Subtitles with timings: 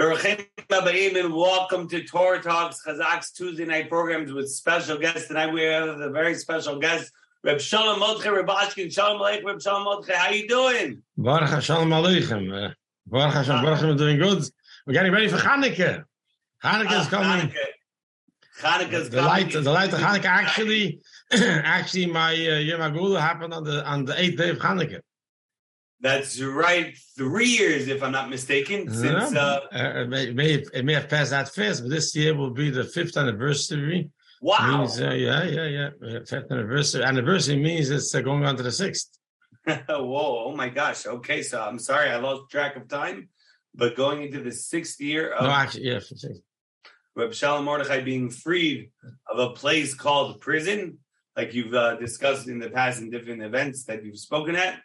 [0.00, 5.28] and welcome to Torah Talks, Chazak's Tuesday night programs with special guests.
[5.28, 7.12] Tonight we have a very special guest,
[7.44, 8.90] Reb Shalom Mordechai Rubashkin.
[8.90, 10.14] Shalom Aleichem, Reb Shalom Mordechai.
[10.14, 11.02] How are you doing?
[11.18, 12.72] Baruch Shalom Aleichem.
[13.08, 14.42] Baruch Hashem, Baruch Hashem, doing good.
[14.86, 16.04] We're getting ready for Hanukkah.
[16.64, 17.52] Hanukkah is coming.
[18.62, 19.28] Hanukkah is the coming.
[19.28, 20.24] light, the light of Hanukkah.
[20.24, 25.00] Actually, actually, my uh, Yom Hagula happened on the on the eighth day of Hanukkah.
[26.02, 26.96] That's right.
[27.16, 30.94] Three years, if I'm not mistaken, since uh, Uh, it, may, it may it may
[30.94, 34.10] have passed that fast, but this year will be the fifth anniversary.
[34.40, 34.78] wow.
[34.78, 35.90] Means, uh, yeah, yeah, yeah.
[36.02, 37.02] Uh, Fifth anniversary.
[37.04, 39.08] Anniversary means it's uh, going on to the sixth.
[39.66, 40.44] Whoa!
[40.46, 41.04] Oh my gosh.
[41.06, 43.28] Okay, so I'm sorry I lost track of time,
[43.74, 46.00] but going into the sixth year of No, actually, yeah.
[47.14, 48.90] Reb Shalom Mordechai being freed
[49.30, 50.98] of a place called prison,
[51.36, 54.80] like you've uh, discussed in the past in different events that you've spoken at.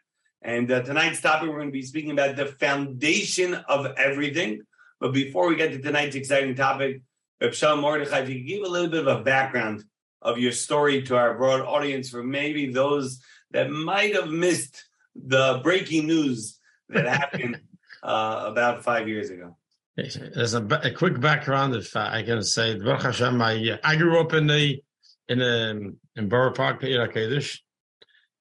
[0.46, 4.62] And uh, tonight's topic, we're going to be speaking about the foundation of everything.
[5.00, 7.02] But before we get to tonight's exciting topic,
[7.42, 9.84] Reb Shalom Mordechai, if you could give a little bit of a background
[10.22, 13.20] of your story to our broad audience, for maybe those
[13.52, 14.86] that might have missed
[15.16, 17.60] the breaking news that happened
[18.04, 19.58] uh, about five years ago.
[19.98, 22.78] There's a, a quick background, if I can say.
[22.78, 24.80] Baruch Hashem, I, I grew up in the
[25.28, 27.60] in um in Borough Park, Peir HaKodesh.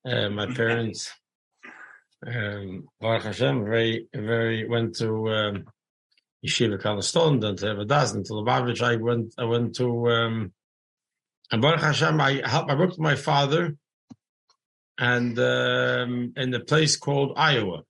[0.05, 1.11] Uh, my parents,
[2.27, 5.65] um, Baruch Hashem, very very went to um,
[6.45, 8.83] Yeshiva Kalaston, then to Evadas, and to Lubavitch.
[8.83, 10.53] I went I went to um,
[11.51, 12.21] and Baruch Hashem.
[12.21, 12.71] I helped.
[12.71, 13.77] I worked with my father,
[14.99, 17.83] and um, in a place called Iowa.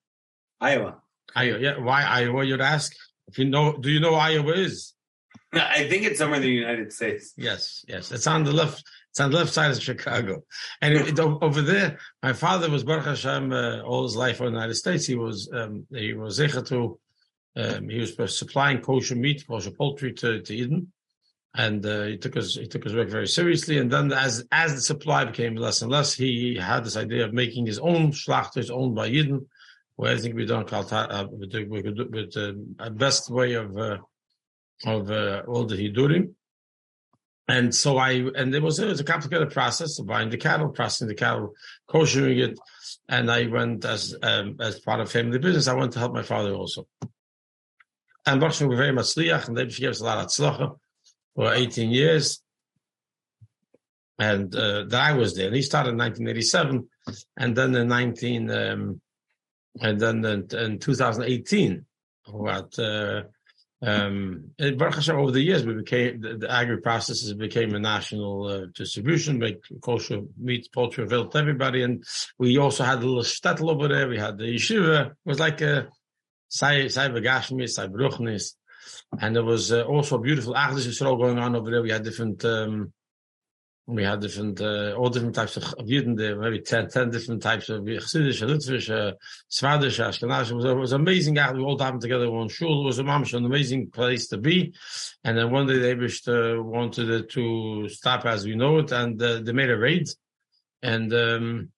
[0.60, 0.96] Iowa.
[1.34, 1.78] Iowa, yeah.
[1.78, 2.44] Why Iowa?
[2.44, 2.92] You'd ask.
[3.26, 4.94] If you know, do you know Iowa is?
[5.52, 7.32] I think it's somewhere in the United States.
[7.36, 8.12] Yes, yes.
[8.12, 8.84] It's on the left.
[9.14, 10.42] It's on the left side of Chicago,
[10.82, 14.46] and it, it- over there, my father was Baruch Hashem uh, all his life in
[14.46, 15.06] the United States.
[15.06, 16.98] He was um, he was to
[17.54, 20.92] um, he was supplying kosher meat, kosher poultry to, to Eden,
[21.54, 23.78] and uh, he took his he took his work very seriously.
[23.78, 27.32] And then as as the supply became less and less, he had this idea of
[27.32, 29.46] making his own schlachters owned by Eden,
[29.94, 33.98] where I think we don't call uh, with with, with the best way of uh,
[34.86, 36.34] of uh, all the hidurim.
[37.46, 40.70] And so I, and it was, it was a complicated process of buying the cattle,
[40.70, 41.54] processing the cattle,
[41.88, 42.58] koshering it.
[43.08, 46.22] And I went as, um, as part of family business, I went to help my
[46.22, 46.86] father also.
[48.26, 50.78] And Baruch Hashem, we're very much liach, and they gave us a lot of tzlacha
[51.34, 52.42] for 18 years.
[54.18, 55.48] And, uh, that I was there.
[55.48, 56.88] And he started in 1987.
[57.36, 59.00] And then in 19, um,
[59.80, 61.84] and then in, in 2018,
[62.26, 63.24] what, uh,
[63.84, 68.46] um, and Baruch Hashem, over the years, we became the, the Agriprocessors became a national
[68.46, 72.04] uh, distribution, make kosher meat, poultry available to everybody, and
[72.38, 74.08] we also had a little shtetl over there.
[74.08, 75.10] We had the yeshiva.
[75.10, 75.88] It was like a
[76.48, 78.54] sai begashmis, sai bruchnis,
[79.20, 81.82] and there was uh, also a beautiful Achdus Yisrael going on over there.
[81.82, 82.44] We had different.
[82.44, 82.92] Um,
[83.86, 87.68] we had different, uh, all different types of, Yidden there, maybe 10, 10 different types
[87.68, 89.12] of Chassidish, Litvish, uh,
[89.50, 90.52] Svadish, Ashkenazi.
[90.52, 91.34] It was, it was amazing.
[91.34, 92.82] We all happened together one shul.
[92.82, 94.74] It was a mamish, an amazing place to be.
[95.22, 98.90] And then one day they wished, uh, wanted it to stop as we know it,
[98.90, 100.08] and uh, they made a raid.
[100.82, 101.70] And um,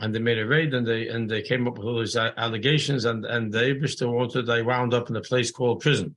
[0.00, 3.04] and they made a raid, and they and they came up with all these allegations,
[3.04, 4.46] and and they wished wanted.
[4.46, 6.16] They wound up in a place called prison.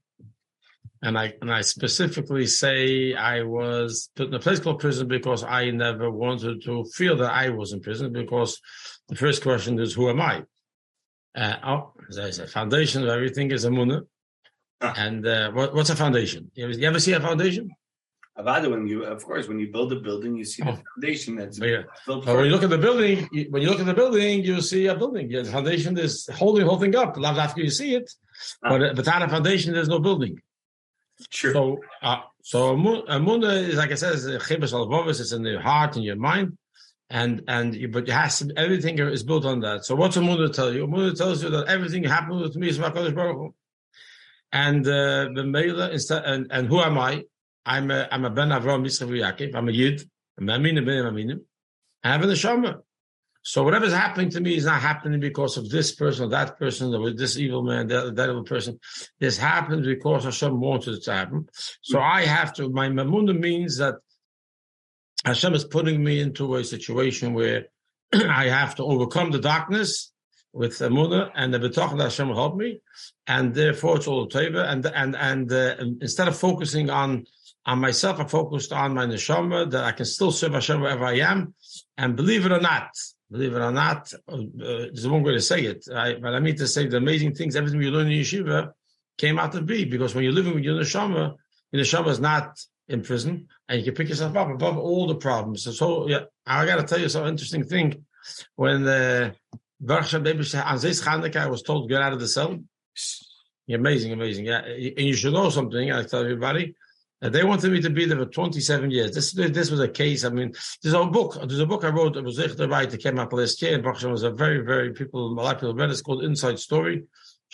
[1.04, 5.44] And I and I specifically say I was put in a place called prison because
[5.44, 8.60] I never wanted to feel that I was in prison because
[9.10, 10.44] the first question is who am I?
[11.36, 14.02] Uh, oh, as I said, foundation of everything is a munah.
[14.82, 14.94] Ah.
[14.98, 16.52] And uh, what, what's a foundation?
[16.54, 17.70] You ever, you ever see a foundation?
[18.38, 20.80] Avada, when you, of course, when you build a building, you see the Oh.
[20.96, 21.84] foundation that's Oh, yeah.
[22.06, 24.44] built So when you look at the building, you, when you look at the building,
[24.44, 25.30] you see a building.
[25.32, 27.18] Yeah, the foundation is holding the whole thing up.
[27.18, 28.12] Not after you see it,
[28.64, 28.70] Ah.
[28.70, 30.40] but uh, without a foundation, there's no building.
[31.30, 31.54] Sure.
[31.54, 35.20] So, uh, so Amu- Amuna is like I said, a chibas alvovis.
[35.22, 36.58] It's in your heart and your mind,
[37.10, 39.86] and and you, but it has to, everything is built on that.
[39.86, 40.88] So what's Amuna tell you?
[40.88, 43.56] Amuna tells you that everything happened with me is my Hakadosh Baruch Hu.
[44.54, 47.24] And uh, and, and who am I?
[47.66, 49.56] I'm a I'm a Ben Avram Yitzchak Yaakov.
[49.56, 50.04] I'm a Yid.
[50.38, 51.42] I'm a Aminim Ben Aminim.
[52.04, 52.82] I have a neshama.
[53.44, 56.94] So whatever's happening to me is not happening because of this person or that person
[56.94, 58.80] or this evil man, that, that evil person.
[59.20, 61.48] This happens because Hashem wanted it to happen.
[61.82, 63.96] So I have to, my mamuna means that
[65.26, 67.66] Hashem is putting me into a situation where
[68.14, 70.12] I have to overcome the darkness
[70.54, 72.82] with Amunah and the B'tach that Hashem will help me.
[73.26, 74.70] And therefore it's all teva.
[74.70, 77.26] And, and, and, uh, instead of focusing on,
[77.66, 81.20] on myself, I focused on my neshama that I can still serve Hashem wherever I
[81.20, 81.56] am.
[81.98, 82.90] And believe it or not,
[83.32, 85.86] believe it or not, uh, there's one way to say it.
[85.94, 88.72] I, but I mean to say the amazing things, everything you learn in yeshiva
[89.18, 91.36] came out to be because when you're living with your neshama,
[91.72, 95.16] your neshama is not in prison, and you can pick yourself up above all the
[95.16, 95.64] problems.
[95.64, 98.06] So, so yeah, I got to tell you some interesting thing.
[98.56, 99.34] When the
[99.80, 102.60] Baruch Hashem Chanukah, I was told to get out of the cell.
[103.70, 104.46] Amazing, amazing.
[104.46, 105.92] Yeah, and you should know something.
[105.92, 106.76] I tell everybody.
[107.22, 109.14] Uh, they wanted me to be there for 27 years.
[109.14, 110.26] This this was a case.
[110.26, 111.38] I mean, there's a book.
[111.40, 112.18] There's a book I wrote.
[112.18, 113.76] It was the right that came out last year.
[113.76, 115.28] And Baruch was a very, very people.
[115.28, 115.94] A lot of people read it.
[115.94, 117.04] It's called Inside Story.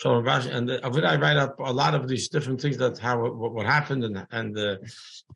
[0.04, 3.66] And uh, I write up a lot of these different things that how what, what
[3.66, 4.76] happened and and uh,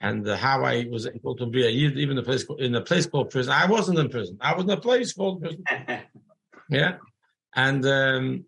[0.00, 3.06] and uh, how I was able to be a even a place in a place
[3.06, 3.52] called prison.
[3.52, 4.38] I wasn't in prison.
[4.40, 5.64] I was in a place called prison.
[6.70, 6.99] yeah,
[7.56, 8.44] and um,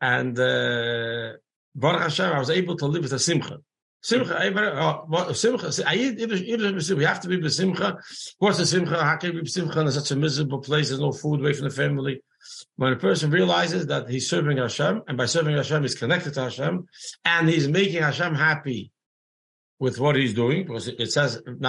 [0.00, 1.32] and uh,
[1.74, 3.58] Baruch Hashem, I was able to live with a simcha.
[4.02, 5.70] Simcha, uh, simcha.
[5.92, 7.98] You have to be besimcha.
[8.38, 9.02] What's a simcha?
[9.02, 10.88] How can you be besimcha in such a miserable place?
[10.88, 12.22] There's no food away from the family.
[12.76, 16.44] When a person realizes that he's serving Hashem, and by serving Hashem, he's connected to
[16.44, 16.86] Hashem,
[17.26, 18.90] and he's making Hashem happy
[19.78, 21.60] with what he's doing, because it says, it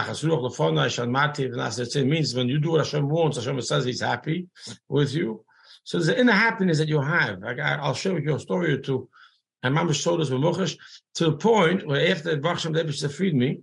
[2.08, 4.48] means when you do what Hashem wants, Hashem says he's happy
[4.88, 5.44] with you.
[5.84, 7.44] So there's an inner happiness that you have.
[7.44, 9.10] I'll share with you a story or two
[9.64, 10.78] and Mama showed us Memuchash
[11.16, 13.62] to the point where after Bachsham Lebish freed me,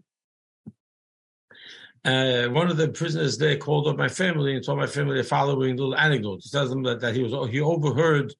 [2.04, 5.24] uh, one of the prisoners there called up my family and told my family the
[5.24, 6.40] following little anecdote.
[6.42, 8.32] He tells them that, that he was he overheard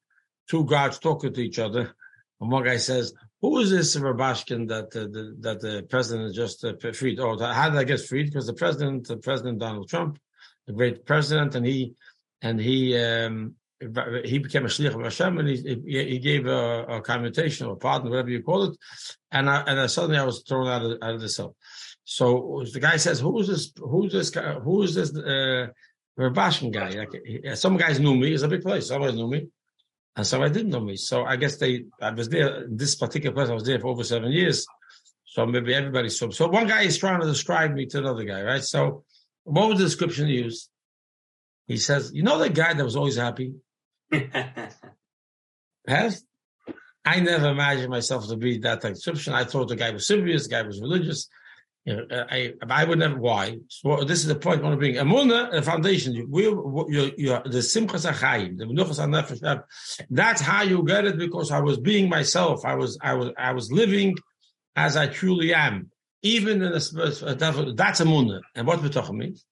[0.49, 1.93] two guards talking to each other.
[2.39, 6.63] And one guy says, "Who is this Rubashkin that uh, the, that the president just
[6.63, 7.19] uh, freed?
[7.19, 8.27] Oh, how did I get freed?
[8.27, 10.17] Because the president, the President Donald Trump,
[10.65, 11.95] the great president, and he
[12.41, 17.01] and he um, he became a shlich of Hashem, and he, he gave a, a
[17.01, 18.77] commutation or a pardon, whatever you call it,
[19.31, 21.55] and I, and I, suddenly I was thrown out of, out of the cell.
[22.03, 23.71] So the guy says, "Who's this?
[23.77, 24.53] Who's this guy?
[24.53, 25.67] Who's this uh,
[26.17, 28.33] Rubashkin guy?" Like, some guys knew me.
[28.33, 28.87] It's a big place.
[28.87, 29.47] Some guys knew me,
[30.15, 30.97] and some guys didn't know me.
[30.97, 31.85] So I guess they.
[32.01, 32.65] I was there.
[32.69, 34.65] This particular place, I was there for over seven years.
[35.25, 36.31] So maybe everybody saw.
[36.31, 38.63] So one guy is trying to describe me to another guy, right?
[38.63, 39.05] So
[39.43, 40.69] what was the description he used?
[41.67, 43.53] He says, "You know the guy that was always happy."
[45.87, 46.23] Has
[47.05, 49.33] I never imagined myself to be that exception.
[49.33, 51.27] I thought the guy was serious, the guy was religious.
[51.85, 53.17] You know, uh, I I would never.
[53.17, 53.57] Why?
[53.67, 54.95] So this is the point I want to bring.
[54.95, 56.13] Amuna, the foundation.
[56.13, 59.63] You, the simchas achayim, the menuchas nefesh.
[60.09, 62.65] That's how you get it because I was being myself.
[62.65, 64.15] I was I was I was living
[64.75, 65.89] as I truly am.
[66.21, 68.41] Even in the that's amuna.
[68.55, 69.45] And what betachim means?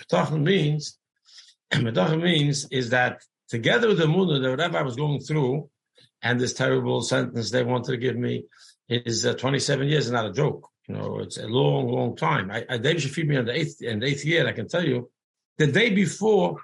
[0.00, 0.98] Betachim means.
[1.72, 5.68] Betachim means is that together with the Muna, that whatever I was going through,
[6.22, 8.44] and this terrible sentence they wanted to give me
[8.88, 10.68] is uh, 27 years is not a joke.
[10.88, 12.50] You know, it's a long, long time.
[12.50, 14.46] I, I David should feed me on the eighth, in the eighth year.
[14.46, 15.10] I can tell you,
[15.58, 16.60] the day before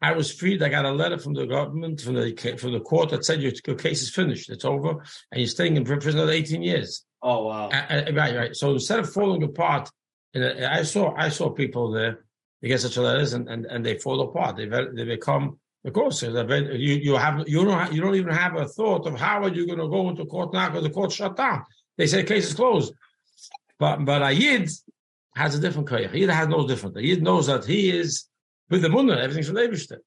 [0.00, 3.10] I was freed, I got a letter from the government, from the from the court
[3.10, 4.90] that said your, your case is finished, it's over,
[5.30, 7.04] and you're staying in prison another 18 years.
[7.22, 7.68] Oh wow!
[7.70, 8.56] right, right.
[8.56, 9.90] So instead of falling apart,
[10.34, 12.24] I saw I saw people there.
[12.60, 14.56] They get such letters and, and, and they fall apart.
[14.56, 15.58] They they become
[15.88, 19.42] of course, you you have you don't you don't even have a thought of how
[19.44, 21.64] are you going to go into court now because the court shut down.
[21.96, 22.92] They say case is closed.
[23.78, 24.70] But but a yid
[25.34, 26.14] has a different koyach.
[26.14, 26.96] Yid has no different.
[26.98, 28.26] A yid knows that he is
[28.68, 29.16] with the munna.
[29.16, 29.98] Everything's from Eibushter.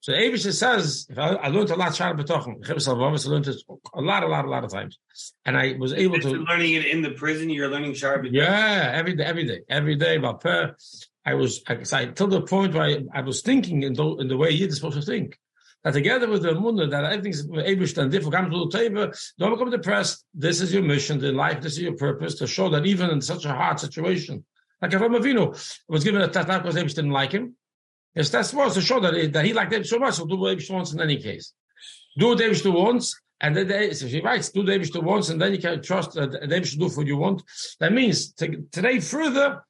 [0.00, 2.54] So Eibushter says, if I, I learned a lot Shara B'tochen.
[2.66, 3.62] I learned it
[3.94, 4.98] a lot, a lot, a lot of times,
[5.44, 7.50] and I was able to learning it in the prison.
[7.50, 10.16] You're learning Shara Yeah, every day, every day, every day.
[10.16, 10.74] But per
[11.24, 14.28] I was I, I till the point where I, I was thinking in the, in
[14.28, 15.38] the way Yid is supposed to think.
[15.82, 19.52] That together with the Munna, that everything's to and different, come to the table, don't
[19.52, 20.26] become depressed.
[20.34, 23.22] This is your mission in life, this is your purpose, to show that even in
[23.22, 24.44] such a hard situation,
[24.82, 27.56] like Avram Avinu was given a tatnak because Abish didn't like him.
[28.14, 30.36] His test was to show that he, that he liked Abish so much, so do
[30.36, 31.54] what Abish wants in any case.
[32.18, 35.40] Do what Abish wants, and then they, so he writes, do the Abish wants, and
[35.40, 37.42] then you can trust that Abish do what you want.
[37.78, 39.62] That means to, today further,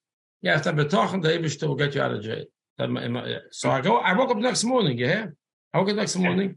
[0.42, 2.44] you have to be talking the Abish will get you out of jail.
[3.50, 5.34] So I go, I woke up next morning, you hear?
[5.72, 6.56] I woke up next morning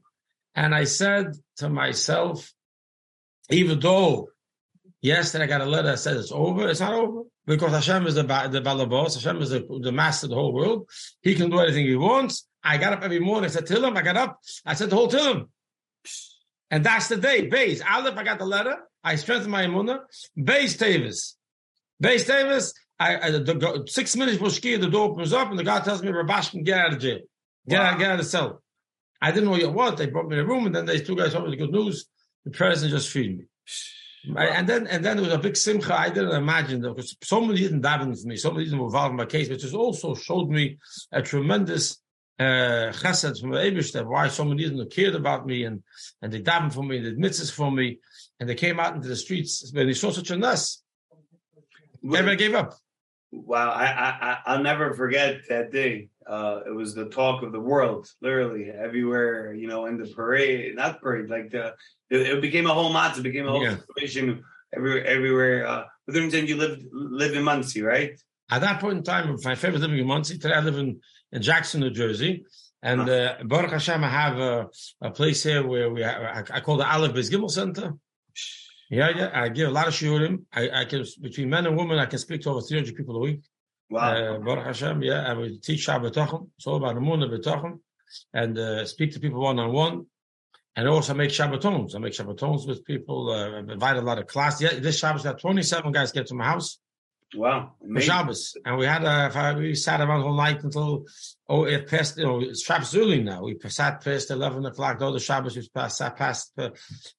[0.55, 2.51] and I said to myself,
[3.49, 4.29] even though
[5.01, 7.23] yesterday I got a letter that says it's over, it's not over.
[7.45, 10.89] Because Hashem is the, the Balabos, Hashem is the, the master of the whole world.
[11.21, 12.47] He can do anything he wants.
[12.63, 13.97] I got up every morning, I said, him.
[13.97, 15.49] I got up, I said the whole him.
[16.71, 17.47] And that's the day.
[17.47, 17.83] Base.
[17.87, 18.77] Aleph, I got the letter.
[19.03, 19.99] I strengthened my imunah.
[20.41, 21.33] Base Tavis.
[21.99, 22.73] Base Tavis,
[23.03, 26.12] I, I the, six minutes before the door opens up, and the guy tells me,
[26.12, 27.19] Rubashkin, get out of jail.
[27.67, 27.86] Get wow.
[27.86, 28.62] out, get out of the cell.
[29.22, 29.98] I didn't know what.
[29.98, 31.72] They brought me in a room, and then these two guys told me the good
[31.72, 32.05] news.
[32.45, 33.45] The president just freed me.
[34.27, 34.41] Wow.
[34.43, 35.98] And then and then there was a big simcha.
[35.98, 38.38] I didn't imagine that because somebody didn't daven for me.
[38.38, 40.77] Somebody didn't involve in my case, which has also showed me
[41.12, 42.01] a tremendous
[42.39, 45.83] uh, chesed from the Eibishter, why somebody didn't cared about me and
[46.22, 48.00] and they davened for me, they did mitzvahs for me,
[48.39, 50.81] and they came out into the streets when they saw such a mess.
[52.03, 52.74] Everybody gave up.
[53.35, 56.09] Wow, I, I I'll never forget that day.
[56.27, 59.53] Uh, it was the talk of the world, literally everywhere.
[59.53, 61.73] You know, in the parade, not parade, like the
[62.11, 63.77] it, it became a whole matzah, it became a whole Yeah.
[63.87, 64.43] situation
[64.75, 65.05] everywhere.
[65.05, 65.67] Everywhere.
[65.67, 68.11] Uh, but then you lived live in Monsey, right?
[68.51, 70.37] At that point in time, my favorite living in Monsey.
[70.37, 70.99] Today I live in,
[71.31, 72.45] in Jackson, New Jersey.
[72.83, 74.67] And uh, Baruch Hashem, I have a,
[75.01, 77.93] a place here where we I, I call the Aleph Bez Gimel Center.
[78.93, 79.29] Yeah, yeah.
[79.33, 80.43] I give a lot of shiurim.
[80.53, 83.19] I, I can between men and women, I can speak to over 300 people a
[83.19, 83.41] week.
[83.89, 84.35] Wow.
[84.35, 85.29] Uh, Baruch Hashem, yeah.
[85.29, 86.50] I will teach B'tochen.
[86.57, 87.79] It's all about Amunah.
[88.33, 90.05] And uh, speak to people one on one.
[90.75, 91.95] And also make Shabbatons.
[91.95, 93.29] I make Shabbatons with people.
[93.29, 94.62] Uh, I invite a lot of class.
[94.62, 96.79] Yeah, this Shabbos got 27 guys get to my house
[97.35, 97.73] wow.
[97.79, 98.07] for Amazing.
[98.09, 101.05] Shabbos, and we had a we sat around all night until
[101.47, 102.17] oh it passed.
[102.17, 103.43] You know, it's Shabbos early now.
[103.43, 105.00] We sat past eleven o'clock.
[105.00, 106.69] all The other Shabbos we passed sat past, uh,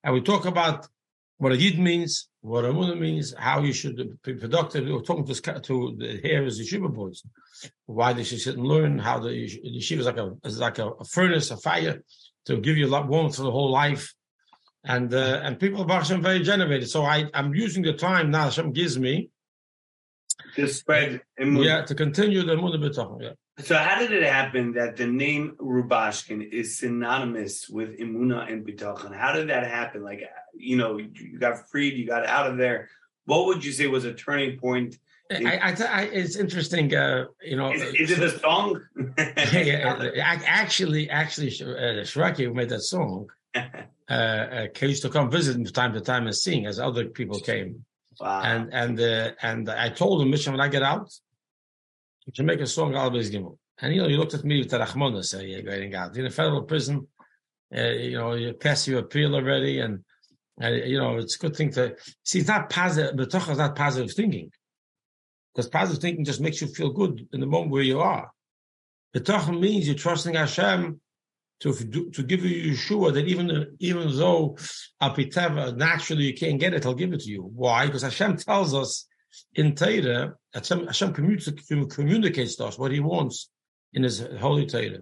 [0.02, 0.88] and we talk about
[1.44, 4.80] what a yid means, what a munah means, how you should be productive.
[4.86, 5.34] We were talking to
[5.68, 7.18] to the here is the yeshiva boys,
[7.84, 10.78] why they should sit and learn how the the yeshiva is like a is like
[10.78, 11.96] a, a furnace, a fire
[12.46, 14.04] to give you a lot warmth for the whole life.
[14.94, 16.88] And uh, and people of Hashem very generated.
[16.88, 19.14] So I I'm using the time now Hashem gives me
[20.56, 21.64] To spread Emunah.
[21.68, 23.20] yeah, to continue the B'tochen.
[23.26, 23.34] Yeah.
[23.68, 29.14] So how did it happen that the name Rubashkin is synonymous with Imuna and Bitachon?
[29.14, 30.02] How did that happen?
[30.02, 30.22] Like,
[30.56, 32.88] you know, you got freed, you got out of there.
[33.26, 34.98] What would you say was a turning point?
[35.30, 37.72] I, I, I, it's interesting, uh, you know.
[37.72, 38.80] Is, is it a song?
[39.18, 45.08] yeah, uh, ac- actually, actually, uh, Shraki, who made that song, uh, uh, used to
[45.08, 47.84] come visit from time to time and sing as other people came.
[48.20, 48.42] wow.
[48.42, 51.10] And and uh, and I told him, Misha, when I get out,
[52.26, 53.56] you should make a song, Always Gimel.
[53.80, 56.16] And you know, he looked at me with the Rachmona, say, you're getting out.
[56.16, 57.08] In a federal prison,
[57.74, 60.04] uh, you know, you pass your appeal already, and,
[60.58, 62.40] and you know, it's a good thing to see.
[62.40, 64.50] It's not positive, but is not positive thinking,
[65.52, 68.30] because positive thinking just makes you feel good in the moment where you are.
[69.14, 71.00] Betochen means you're trusting Hashem
[71.60, 74.56] to to give you Yeshua that even even though
[75.02, 77.42] apiteva uh, naturally you can't get it, He'll give it to you.
[77.42, 77.86] Why?
[77.86, 79.06] Because Hashem tells us
[79.54, 83.50] in Torah, Hashem, Hashem communicates, communicates to us what He wants
[83.92, 85.00] in His holy Torah.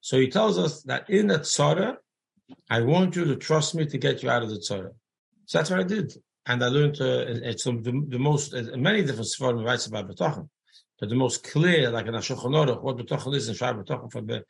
[0.00, 1.96] So He tells us that in the Tzara,
[2.70, 4.92] I want you to trust me to get you out of the Torah.
[5.46, 6.12] So that's what I did,
[6.46, 7.72] and I learned uh, it's the,
[8.08, 10.48] the most uh, many different Sfarim writes about Betochen.
[11.00, 14.26] But the most clear, like in Ashulchan Aruch, what Betochen is in Shai Betochen from
[14.26, 14.42] Ben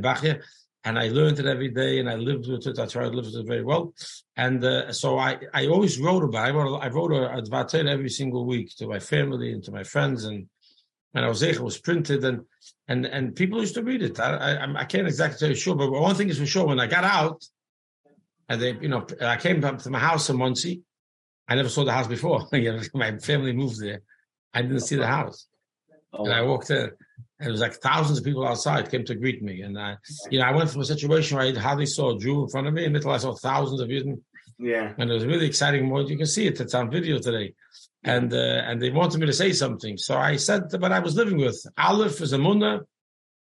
[0.00, 0.42] Bachya,
[0.84, 2.78] and I learned it every day, and I lived with it.
[2.78, 3.92] I tried to live with it very well,
[4.36, 6.48] and uh, so I, I always wrote about.
[6.48, 6.84] It.
[6.84, 10.48] I wrote a, a every single week to my family and to my friends, and
[11.14, 11.50] and I was there.
[11.50, 12.44] It was printed, and
[12.88, 14.20] and and people used to read it.
[14.20, 16.80] I I, I can't exactly tell you sure, but one thing is for sure: when
[16.80, 17.44] I got out,
[18.48, 20.82] and they, you know, I came up to my house in Monsey.
[21.48, 22.46] I never saw the house before.
[22.52, 24.02] you know, my family moved there.
[24.54, 25.46] I didn't see the oh, house.
[26.12, 26.90] Oh, And I walked in,
[27.38, 29.62] and it was like thousands of people outside came to greet me.
[29.62, 29.96] And I,
[30.30, 32.66] you know, I went from a situation where I hardly saw a Jew in front
[32.66, 34.20] of me, and little I saw thousands of Yidden,
[34.60, 34.92] yeah.
[34.98, 36.10] and it was a really exciting moment.
[36.10, 37.54] You can see it; it's on video today.
[38.02, 41.16] And uh, and they wanted me to say something, so I said what I was
[41.16, 41.66] living with.
[41.76, 42.80] Aleph is a munna,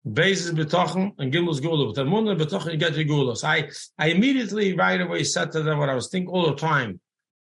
[0.07, 1.88] Beis is betochen, and Gimel is gula.
[1.88, 3.35] With the munna betochen, you get your gula.
[3.35, 6.55] So I I immediately right away said to them what I was thinking all the
[6.55, 6.99] time.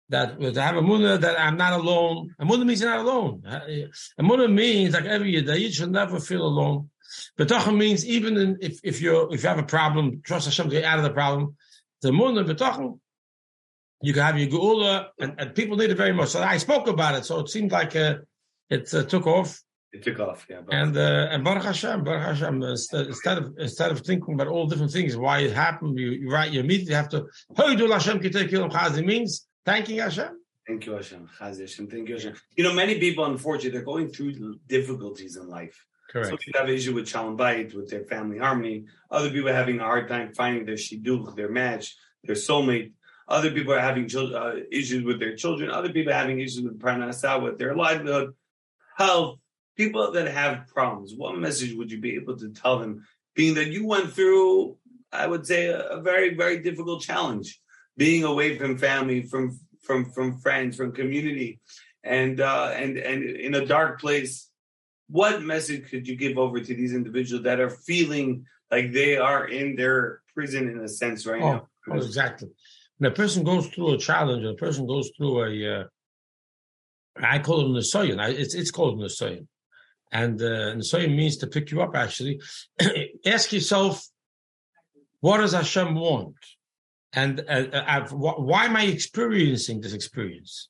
[0.09, 2.35] That to have a munna that I'm not alone.
[2.37, 3.43] A munna means you're not alone.
[4.17, 6.89] A munna means like every day you should never feel alone.
[7.39, 10.75] Betochen means even in, if if you if you have a problem, trust Hashem to
[10.75, 11.55] get out of the problem.
[12.01, 12.99] The munna betochen,
[14.01, 16.29] you can have your geula, and, and people need it very much.
[16.29, 18.17] So I spoke about it, so it seemed like uh,
[18.69, 19.61] it uh, took off.
[19.91, 20.45] It took off.
[20.49, 20.61] Yeah.
[20.65, 24.47] But And uh, and Baruch Hashem, Baruch Hashem, uh, instead, of instead of thinking about
[24.47, 28.19] all different things, why it happened, you, you right, you immediately have to Hoidul Hashem
[28.19, 30.39] Kitekilim Chazi means thanking Hashem.
[30.67, 31.29] Thank you, Hashem.
[31.39, 31.87] Chaz Hashem.
[31.89, 32.35] Thank you, Hashem.
[32.55, 35.77] You know, many people, unfortunately, they're going through difficulties in life.
[36.09, 36.29] Correct.
[36.29, 38.85] Some people have issue with shalom bayit, with their family harmony.
[39.11, 42.93] Other people are having a hard time finding their shidduch, their match, their soulmate.
[43.27, 45.69] Other people are having chil- uh, issues with their children.
[45.69, 48.33] Other people are having issues with parnasah, with their livelihood,
[48.97, 49.39] health.
[49.75, 51.13] People that have problems.
[51.15, 54.77] What message would you be able to tell them, being that you went through,
[55.11, 57.59] I would say, a, a very, very difficult challenge,
[57.97, 61.59] being away from family, from from from friends, from community,
[62.03, 64.49] and uh, and and in a dark place
[65.09, 69.45] what message could you give over to these individuals that are feeling like they are
[69.47, 71.67] in their prison in a sense right Oh, now?
[71.91, 72.49] oh, exactly.
[73.03, 75.83] When a person goes through a challenge, a person goes through a, uh,
[77.21, 78.29] I call it an Nisoyan.
[78.29, 79.45] It's it's called an Nisoyan.
[80.13, 82.39] And uh, means to pick you up, actually.
[83.25, 84.07] Ask yourself,
[85.19, 86.37] what does Hashem want?
[87.11, 90.69] And uh, uh, why am I experiencing this experience?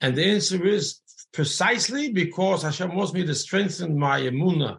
[0.00, 0.98] And the answer is
[1.32, 4.78] precisely because Hashem wants me to strengthen my emunah,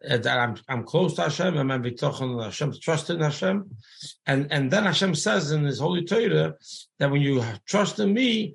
[0.00, 3.70] that I'm I'm close to Hashem, I'm bitochen Hashem, trust in Hashem,
[4.26, 6.54] and and then Hashem says in His holy Torah
[6.98, 8.54] that when you trust in me,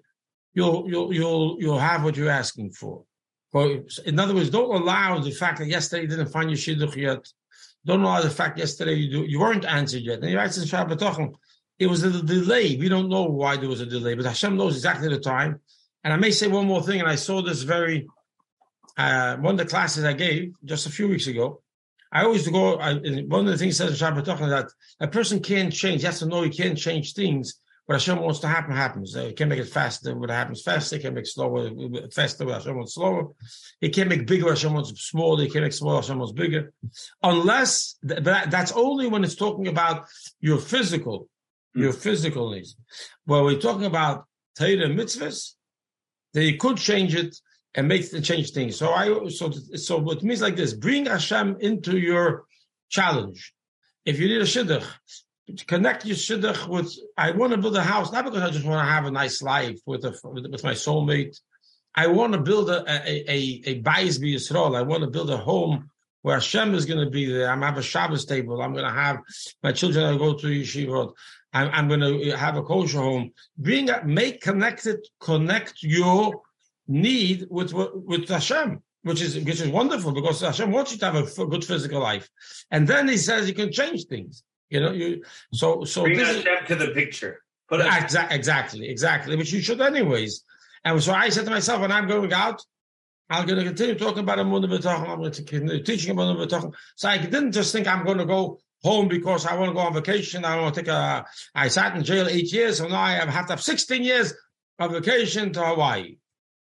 [0.54, 3.04] you'll you'll you'll you'll have what you're asking for.
[3.54, 7.28] In other words, don't allow the fact that yesterday you didn't find your shidduch yet.
[7.86, 10.20] Don't allow the fact yesterday you do, you weren't answered yet.
[10.20, 11.36] And he writes in Shabbat
[11.80, 12.78] it was a delay.
[12.78, 15.60] We don't know why there was a delay, but Hashem knows exactly the time.
[16.04, 18.08] And I may say one more thing, and I saw this very
[18.98, 21.62] uh, one of the classes I gave just a few weeks ago.
[22.12, 22.76] I always go.
[22.76, 24.70] I, one of the things says in Shabbat that
[25.00, 26.02] a person can't change.
[26.02, 27.60] He has to know he can't change things.
[27.86, 29.16] What Hashem wants to happen happens.
[29.16, 30.16] Uh, he can make it faster.
[30.16, 31.70] What happens faster, he can make slower
[32.14, 32.46] faster.
[32.46, 33.32] What Hashem wants slower.
[33.82, 34.50] He can make bigger.
[34.50, 35.44] Hashem wants smaller.
[35.44, 36.02] He can make smaller.
[36.02, 36.72] Hashem wants bigger.
[37.24, 40.06] Unless, but that's only when it's talking about
[40.40, 41.28] your physical,
[41.76, 42.00] your hmm.
[42.00, 42.78] physical needs.
[43.26, 44.26] When we're talking about
[44.58, 45.56] Torah mitzvahs,
[46.34, 47.36] then you could change it
[47.76, 48.76] and make the change things.
[48.78, 52.46] So I so so what means like this: bring Hashem into your
[52.90, 53.54] challenge.
[54.06, 54.86] If you need a shidduch,
[55.68, 56.94] connect your shidduch with.
[57.18, 59.42] I want to build a house not because I just want to have a nice
[59.42, 61.40] life with a with, my soulmate.
[61.96, 64.76] I want to build a a a, a bayis b'Yisrael.
[64.78, 65.90] I want to build a home
[66.22, 67.50] where Hashem is going to be there.
[67.50, 68.62] I'm going to have a Shabbos table.
[68.62, 69.20] I'm going to have
[69.62, 71.14] my children I go to yeshivot.
[71.54, 73.32] I'm, I'm going to have a kosher home.
[73.58, 76.42] Bring, make connected, connect your
[76.88, 81.16] need with with Hashem, which is which is wonderful because Hashem wants you to have
[81.16, 82.30] a good physical life,
[82.72, 84.44] and then He says you can change things.
[84.70, 85.24] You know, you
[85.54, 87.42] so so bring Hashem is, to the picture.
[87.70, 90.44] Put exactly, exactly, exactly, which you should anyways.
[90.84, 92.62] And so I said to myself, when I'm going out,
[93.30, 95.10] I'm going to continue talking about Amunah B'Tachon.
[95.10, 96.74] I'm going to continue teaching Amunah B'Tachon.
[96.96, 99.80] So I didn't just think I'm going to go home because I want to go
[99.80, 100.44] on vacation.
[100.44, 101.26] I want to take a.
[101.56, 104.34] I sat in jail eight years, so now I have to have 16 years
[104.78, 106.18] of vacation to Hawaii.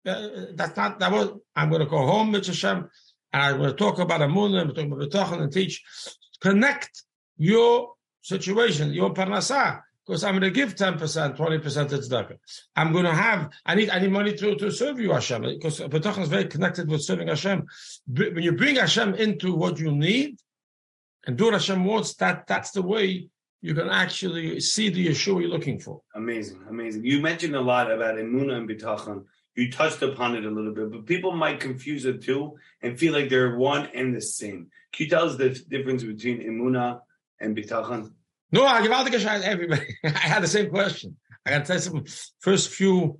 [0.06, 1.30] Uh, that's not that was.
[1.56, 2.90] I'm going to go home, Mitzvah Hashem,
[3.32, 5.82] and I'm going to talk about Amunah, I'm talk about B'Tachon, and teach.
[6.40, 7.02] Connect
[7.36, 10.98] your situation, your parnasah, because I'm going to give 10%,
[11.36, 12.36] 20% to tzedakah.
[12.76, 15.80] I'm going to have, I need, I need money to, to serve you, Hashem, because
[15.80, 17.66] B'Tachon is very connected with serving Hashem.
[18.06, 20.38] When you bring Hashem into what you need,
[21.26, 23.28] and do what Hashem wants, that, that's the way
[23.62, 26.02] you can actually see the Yeshua you're looking for.
[26.14, 27.04] Amazing, amazing.
[27.04, 29.24] You mentioned a lot about Emunah and B'Tachon
[29.56, 33.12] you touched upon it a little bit, but people might confuse the two and feel
[33.12, 34.68] like they're one and the same.
[34.92, 37.00] Can you tell us the difference between imuna
[37.40, 38.12] and bitachon?
[38.50, 39.96] No, I give out the everybody.
[40.04, 41.16] I had the same question.
[41.46, 42.04] I got to tell you some
[42.40, 43.18] first few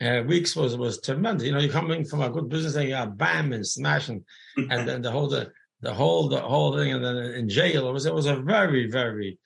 [0.00, 1.46] uh, weeks was was tremendous.
[1.46, 4.24] You know, you're coming from a good business and you got bam and smashing,
[4.56, 5.50] and then the whole the,
[5.80, 7.88] the whole the whole thing, and then in jail.
[7.88, 9.38] It was it was a very very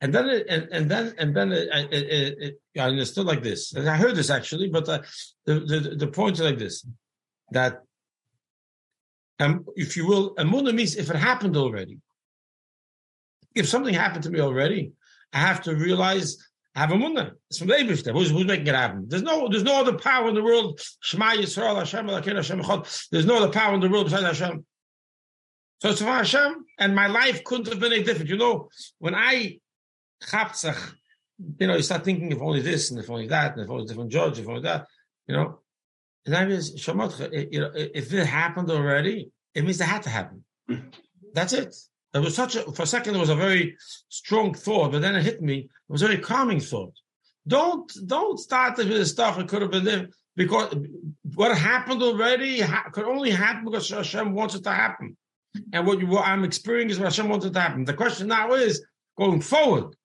[0.00, 3.74] and then it, and, and then and then it, it, I understood like this.
[3.74, 5.02] And I heard this actually, but uh,
[5.46, 6.86] the, the the point is like this:
[7.50, 7.82] that
[9.40, 11.98] um, if you will, amuna means if it happened already.
[13.54, 14.92] If something happened to me already,
[15.32, 16.36] I have to realize
[16.76, 17.32] I have a munna.
[17.48, 18.12] It's from the Abishter.
[18.12, 19.06] Who's, who's making it happen?
[19.08, 20.80] There's no, there's no other power in the world.
[21.00, 23.08] Shema Yisrael, Hashem, Hashem, Echad.
[23.10, 24.64] There's no other power in the world besides Hashem.
[25.80, 28.28] So it's for Hashem, and my life couldn't have been any different.
[28.28, 29.59] You know, when I
[30.22, 30.94] chapzach,
[31.58, 33.86] you know, you start thinking if only this and if only that and if only
[33.86, 34.86] different judge, if only that,
[35.26, 35.60] you know.
[36.26, 37.20] And that is shamot.
[37.20, 40.44] Eh, eh, you know, eh, if it happened already, it means it had to happen.
[40.70, 40.88] Mm-hmm.
[41.32, 41.74] That's it.
[42.12, 43.14] It was such a for a second.
[43.14, 43.76] It was a very
[44.08, 45.58] strong thought, but then it hit me.
[45.58, 46.94] It was a very calming thought.
[47.46, 50.74] Don't don't start with the stuff it could have been there because
[51.34, 55.16] what happened already ha- could only happen because Hashem wants it to happen.
[55.72, 57.84] And what, you, what I'm experiencing is what Hashem wants it to happen.
[57.84, 58.84] The question now is
[59.18, 59.96] going forward.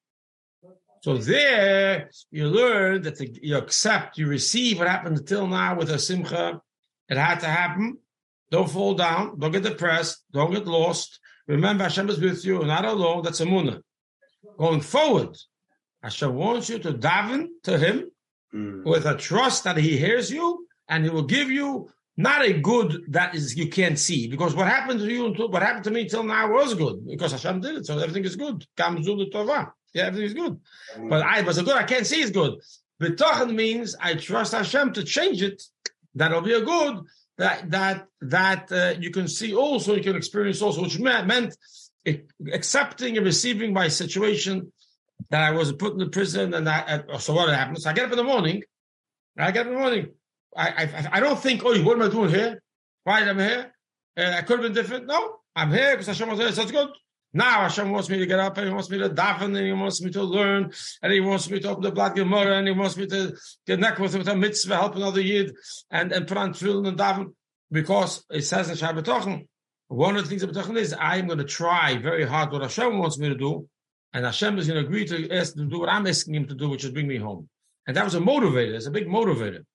[1.06, 5.92] So there you learn that the, you accept, you receive what happened until now with
[5.92, 6.60] a simcha.
[7.08, 8.00] It had to happen.
[8.50, 9.38] Don't fall down.
[9.38, 10.24] Don't get depressed.
[10.34, 11.20] Don't get lost.
[11.48, 12.66] Remember, Hashem is with you.
[12.66, 13.22] Not alone.
[13.22, 13.82] That's a munah.
[14.58, 15.38] Going forward,
[16.02, 18.10] Hashem wants you to daven to Him
[18.52, 18.84] mm.
[18.84, 23.04] with a trust that He hears you and He will give you not a good
[23.10, 26.10] that is you can't see because what happened to you until what happened to me
[26.10, 28.66] till now was good because Hashem did it, so everything is good.
[29.96, 30.60] Yeah, everything is good.
[31.10, 32.60] But I was a good, I can't see it's good.
[33.02, 35.64] B'tochen means I trust Hashem to change it.
[36.14, 37.00] That'll be a good
[37.38, 41.56] that that that uh, you can see also, you can experience also, which meant, meant
[42.52, 44.72] accepting and receiving my situation
[45.30, 47.10] that I was put in the prison and that.
[47.10, 47.84] Uh, so what happens?
[47.84, 48.64] So I get up in the morning.
[49.38, 50.08] I get up in the morning.
[50.56, 52.62] I I, I don't think, oh, what am I doing here?
[53.06, 53.74] Why am I here?
[54.18, 55.08] Uh, I could have been different.
[55.08, 56.52] No, I'm here because Hashem was there.
[56.52, 56.90] So it's good.
[57.36, 59.74] Now Hashem wants me to get up and He wants me to daven and He
[59.74, 60.72] wants me to learn
[61.02, 63.36] and He wants me to open the Black Gemara and He wants me to
[63.68, 65.54] connect with, with a mitzvah, help another yid
[65.92, 67.34] and, and put on tefillin and daven
[67.70, 69.46] because it says in Shabbat
[69.90, 72.98] one of the things of B'tachon is I'm going to try very hard what Hashem
[72.98, 73.68] wants me to do
[74.14, 76.56] and Hashem is going to agree to ask to do what I'm asking Him to
[76.56, 77.50] do, which is bring me home.
[77.86, 78.74] And that was a motivator.
[78.74, 79.66] It's a big motivator.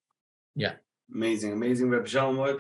[0.56, 0.76] Yeah.
[1.14, 2.56] Amazing, amazing, Shalom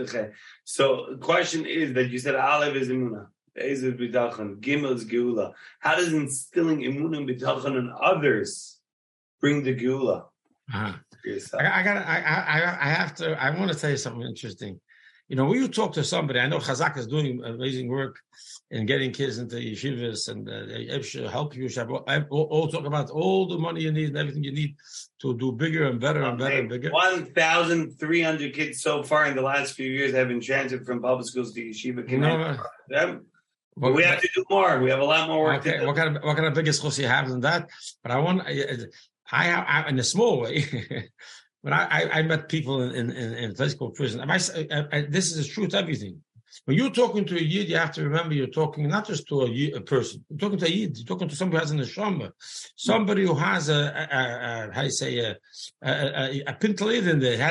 [0.64, 3.28] So question is that you said Aleph is Emunah.
[3.56, 5.52] Ezer b'dachon, Gimel is Geula.
[5.80, 8.78] How does instilling Emunah b'dachon on others
[9.40, 10.24] bring the Geula?
[10.72, 10.92] Uh-huh.
[11.58, 11.96] I, I got.
[11.96, 12.78] I, I.
[12.80, 13.42] I have to.
[13.42, 14.80] I want to tell you something interesting.
[15.28, 18.18] You know, when you talk to somebody, I know Chazak is doing amazing work
[18.72, 21.68] in getting kids into yeshivas and uh, help you.
[22.08, 24.74] I all talk about all the money you need and everything you need
[25.20, 26.90] to do bigger and better and better and bigger.
[26.90, 31.52] 1,300 kids so far in the last few years have been transferred from public schools
[31.52, 32.08] to yeshiva.
[32.08, 32.56] Can no,
[32.96, 33.18] I,
[33.76, 34.80] but we have to do more.
[34.80, 35.84] We have a lot more work okay.
[35.84, 37.68] What kind of what kind of biggest schools you have than that?
[38.02, 38.76] But I want I,
[39.30, 40.64] I, I in a small way.
[41.62, 44.20] But I, I, I, met people in, in, in called prison.
[44.20, 44.38] I,
[44.92, 46.22] I, this is the truth everything.
[46.64, 49.42] When you're talking to a yid, you have to remember you're talking not just to
[49.42, 50.24] a, yid, a person.
[50.28, 50.96] You're talking to a yid.
[50.96, 52.32] You're talking to somebody who has an neshama,
[52.76, 55.36] somebody who has a, a, a, a how you say a
[55.82, 57.36] a, a, a pintalid in there.
[57.36, 57.42] He,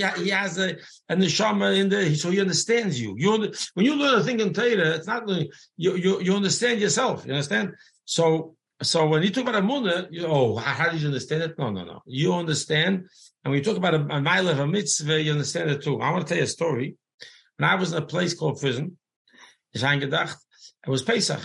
[0.00, 0.76] has, he has a,
[1.08, 3.14] a neshama in there, so he understands you.
[3.18, 7.26] You when you learn a thing in Torah, it's not you, you you understand yourself.
[7.26, 7.74] You understand?
[8.04, 11.58] So so when you talk about Amunah, you, oh, how, did you understand it?
[11.58, 12.02] No, no, no.
[12.06, 13.06] You understand.
[13.42, 16.00] And when you talk about a, a mile of a mitzvah, you understand it too.
[16.00, 16.96] I want to tell you a story.
[17.56, 18.98] When I was in a place called prison,
[19.72, 21.40] it was Pesach.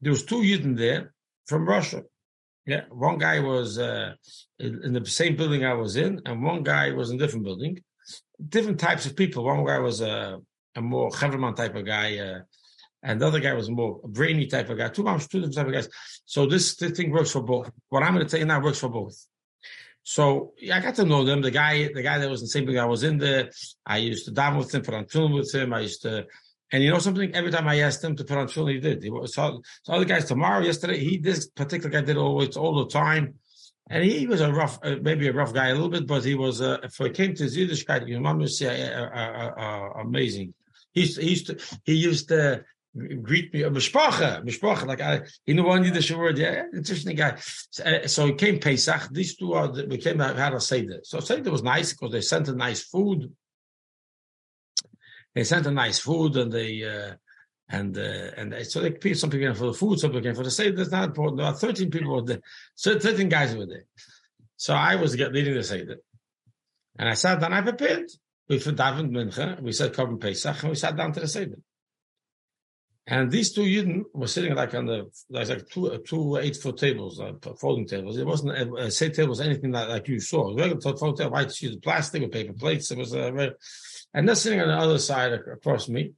[0.00, 1.14] There was two Yidden there
[1.46, 2.02] from Russia.
[2.66, 4.14] Yeah, one guy was uh,
[4.58, 7.82] in the same building I was in, and one guy was in a different building.
[8.48, 9.44] Different types of people.
[9.44, 10.38] One guy was a,
[10.74, 12.40] a more Heverman type of guy, uh,
[13.04, 14.88] and the other guy was more a brainy type of guy.
[14.88, 15.88] Two moms, two different type of guys.
[16.24, 17.70] So this, this thing works for both.
[17.90, 19.14] What I'm going to tell you now works for both.
[20.02, 21.42] So yeah, I got to know them.
[21.42, 23.50] The guy, the guy that was in the same thing I was in there.
[23.86, 25.72] I used to down with him, put on film with him.
[25.74, 26.26] I used to,
[26.72, 27.34] and you know something.
[27.34, 29.02] Every time I asked him to put on film, he did.
[29.02, 32.74] He was, so, so other guys tomorrow, yesterday, he this particular guy did always all
[32.74, 33.34] the time.
[33.90, 36.34] And he was a rough, uh, maybe a rough guy a little bit, but he
[36.34, 36.62] was.
[36.62, 40.54] Uh, if it came to Yiddishkeit, you know, say, uh, uh, uh, amazing.
[40.92, 42.64] He used, to, he used to, he used to
[42.94, 47.36] greet me, a mishpacha, mishpacha, like I, you know one Yiddish word, yeah, interesting guy.
[47.70, 51.00] So, uh, so it came Pesach, these two are, we came out, had a Seder.
[51.02, 53.32] So Seder was nice because they sent a nice food.
[55.34, 57.14] They sent a nice food and they, uh,
[57.68, 60.44] and, uh, and so they paid some people for the food, some people came for
[60.44, 60.76] the Seder.
[60.76, 61.38] That's not important.
[61.38, 62.40] There are 13 people were there.
[62.76, 63.86] So 13 guys were there.
[64.56, 65.96] So I was leading the Seder.
[66.96, 68.10] And I sat down, I prepared.
[68.48, 71.56] We for David Mincha, we said Korban Pesach, and we sat down to the Seder.
[73.06, 76.78] And these two Yidden were sitting like on the like, like two two eight foot
[76.78, 78.16] tables, uh, folding tables.
[78.16, 80.54] It wasn't a, a set tables anything like, like you saw.
[80.54, 82.90] Regular folding table, white sheet of plastic with paper plates.
[82.90, 83.50] It was a uh,
[84.14, 86.12] and they're sitting on the other side across me.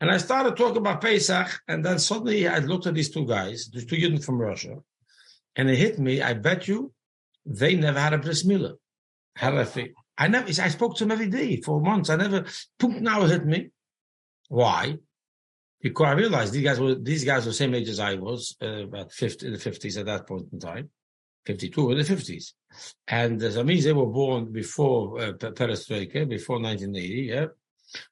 [0.00, 3.70] And I started talking about Pesach, and then suddenly I looked at these two guys,
[3.72, 4.76] these two Yidden from Russia,
[5.56, 6.20] and it hit me.
[6.20, 6.92] I bet you
[7.46, 8.74] they never had a bris milah.
[9.34, 9.88] How did I feel?
[10.18, 10.48] I never.
[10.48, 12.10] I spoke to them every day for months.
[12.10, 12.44] I never.
[12.78, 13.70] Punk now hit me.
[14.48, 14.98] Why?
[15.80, 18.56] Because I realized these guys were these guys were the same age as I was,
[18.62, 20.90] uh, about 50, in the fifties at that point in time,
[21.46, 22.54] fifty two in the fifties,
[23.06, 27.30] and uh, that means they were born before uh, Perestroika, before nineteen eighty.
[27.32, 27.46] Yeah,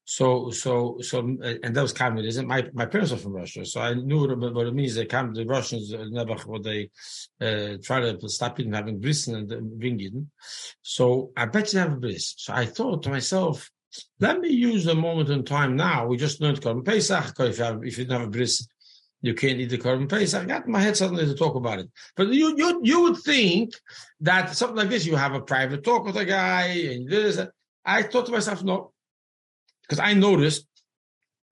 [0.05, 2.46] so so so, uh, and that was communism.
[2.46, 4.94] My my parents are from Russia, so I knew what it means.
[4.94, 6.90] They come, the Russians uh, never what they
[7.40, 9.48] uh, try to stop eating having bris and
[9.79, 10.31] bring
[10.83, 12.35] So I bet you have a bris.
[12.38, 13.70] So I thought to myself
[14.20, 16.06] let me use the moment in time now.
[16.06, 17.35] We just learned Korban Pesach.
[17.38, 18.66] If you, have, if you don't have a bris,
[19.22, 20.42] you can't eat the Korban Pesach.
[20.42, 21.88] I got my head suddenly to talk about it.
[22.16, 23.74] But you, you, you would think
[24.20, 27.40] that something like this, you have a private talk with a guy and this.
[27.85, 28.92] I thought to myself, no,
[29.82, 30.66] because I noticed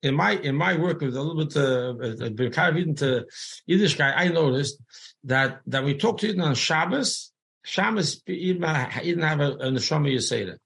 [0.03, 3.27] in my in my work with a little bit uh, kind of into
[3.67, 4.81] Yiddish guy, I noticed
[5.25, 7.33] that that we talked to him on Shabbos.
[7.65, 10.59] Shabbos even have a, a neshama Yisera.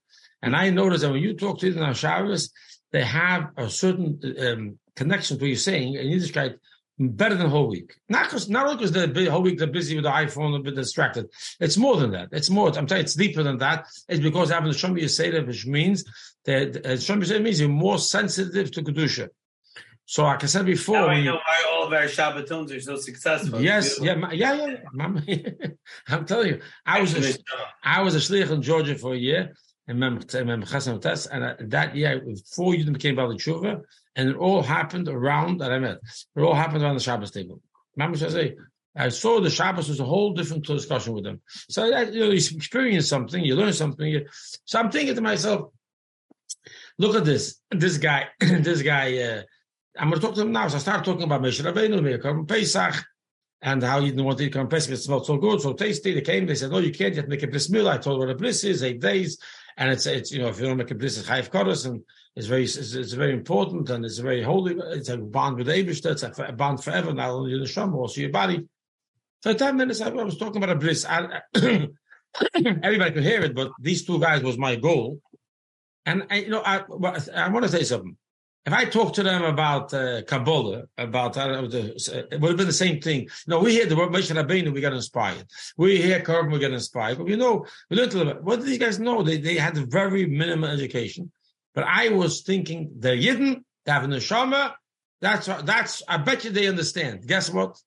[0.43, 2.51] And I noticed that when you talk to them on Shabbos,
[2.93, 6.55] they have a certain um, connection to what you're saying, and you describe
[6.99, 7.95] better than the whole week.
[8.09, 10.75] Not because not only because the whole week they're busy with the iPhone, a bit
[10.75, 11.29] distracted.
[11.61, 12.29] It's more than that.
[12.33, 12.69] It's more.
[12.69, 13.87] I'm telling you, it's deeper than that.
[14.09, 16.05] It's because having the Shombi Yisera, which means
[16.45, 19.29] that uh, Shombi Yisera means you're more sensitive to kedusha.
[20.07, 22.97] So like I said before, now I know why all of our Shabbatons are so
[22.97, 23.61] successful.
[23.61, 25.47] Yes, yeah, yeah, yeah.
[26.09, 27.39] I'm telling you, I was a,
[27.85, 29.55] I was a shliach in Georgia for a year,
[29.89, 32.23] and uh, that year,
[32.55, 33.83] four Yidden became Bali Tshuva,
[34.17, 35.99] and it all happened around that I met.
[36.37, 37.63] It all happened around the Shabbos table.
[38.97, 41.41] I saw the Shabbos was a whole different discussion with them.
[41.71, 44.07] So that, you know, you experience something, you learn something.
[44.07, 44.27] You,
[44.65, 45.73] so I'm thinking to myself,
[46.99, 49.19] look at this, this guy, this guy.
[49.19, 49.43] Uh,
[49.99, 50.69] I'm going to talk to him now.
[50.69, 53.05] So I start talking about Moshe Rabbeinu, Pesach,
[53.61, 54.93] and how you didn't want to eat Korban Pesach.
[54.93, 56.15] It smelled so good, so tasty.
[56.15, 57.15] They came, they said, no, you can't.
[57.15, 57.95] To make a bris milah.
[57.95, 59.39] I told what a bris is, eight days.
[59.77, 62.03] And it's, it's you know, if you don't make a bris, it's chayv koros, and
[62.37, 64.77] it's very, it's, it's, very important, and it's very holy.
[64.93, 66.13] It's a bond with Eibishter.
[66.13, 68.67] It's a bond forever, not only your neshama, also your body.
[69.43, 71.05] For 10 minutes, I was talking about a bris.
[72.55, 75.21] everybody could hear it, but these two guys was my goal.
[76.07, 76.83] And I, you know, I,
[77.35, 78.17] I want to say something.
[78.69, 82.67] If I talk to them about uh, Kabbalah, about uh, the, it would have been
[82.67, 83.31] the same thing.
[83.47, 85.47] No, we hear the word Moshe Rabbeinu, we got inspired.
[85.79, 87.17] We hear Korban, we get inspired.
[87.17, 88.43] But you know, we learned a little bit.
[88.43, 89.23] What do these guys know?
[89.23, 91.33] They they had very minimal education.
[91.75, 94.75] But I was thinking they're Yidden, they have a neshama.
[95.23, 96.03] That's that's.
[96.07, 97.27] I bet you they understand.
[97.27, 97.81] Guess what?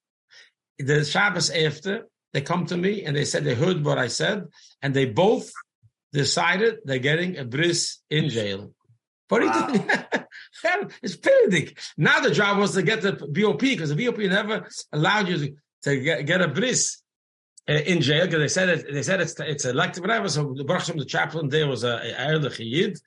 [0.80, 4.48] The Shabbos after they come to me and they said they heard what I said,
[4.82, 5.52] and they both
[6.12, 8.74] decided they're getting a bris in jail.
[9.32, 9.68] But wow.
[9.68, 10.92] he didn't.
[11.02, 11.80] it's periodic.
[11.96, 15.56] Now the job was to get the BOP because the BOP never allowed you to,
[15.84, 17.02] to get, get a bris
[17.70, 20.28] uh, in jail because they said it, they said it's it's elected whatever.
[20.28, 23.00] So the Baruch the chaplain there was a, Ehrlich Yid,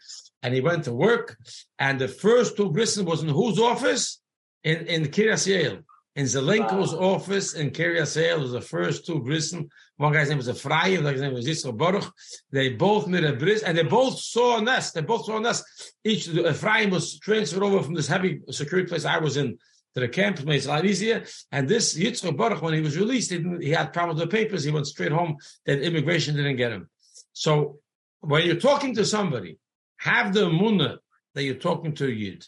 [0.43, 1.37] and he went to work.
[1.79, 4.19] And the first two brises was in whose office?
[4.63, 5.83] In in Kiryas Joel.
[6.16, 7.14] In Zelenko's wow.
[7.14, 10.98] office in Kiryas Joel was the first two brisen one guy's name was Ephraim, the
[11.00, 12.12] other guy's name was Yisrael Baruch.
[12.50, 14.94] They both made a bris, and they both saw a nest.
[14.94, 15.64] They both saw a nest.
[16.03, 19.57] Each Ephraim was transferred over from this heavy security place I was in
[19.94, 20.40] to the camp.
[20.40, 21.24] It made it a lot easier.
[21.53, 24.64] And this Yitzchak Baruch, when he was released, he, he had problems with the papers.
[24.64, 25.37] He went straight home.
[25.64, 26.88] That immigration didn't get him.
[27.33, 27.79] So
[28.20, 29.59] when you're talking to somebody,
[29.98, 30.98] have the munah
[31.35, 32.44] that you're talking to a yid.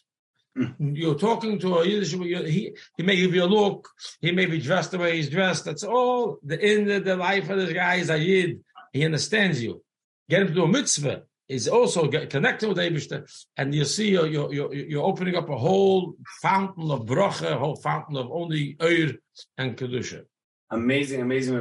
[0.57, 0.97] Mm.
[0.97, 3.89] You're talking to a Yiddish, he, he may give you a look,
[4.21, 5.65] he may be dressed the way he's dressed.
[5.65, 6.39] That's all.
[6.43, 8.61] The in the, the life of this guy is a Yid.
[8.93, 9.83] He understands you.
[10.29, 13.25] Get him to a mitzvah is also connected with Abishter,
[13.57, 17.77] and you see you're, you're, you're, opening up a whole fountain of bracha, a whole
[17.77, 19.13] fountain of only Ur
[19.57, 20.25] and Kedusha.
[20.71, 21.55] Amazing, amazing,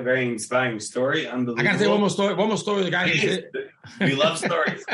[0.00, 1.26] Very inspiring story.
[1.26, 1.60] Unbelievable.
[1.60, 2.34] I gotta say one more story.
[2.34, 2.84] One more story.
[2.84, 3.42] The guy.
[4.00, 4.84] we love stories.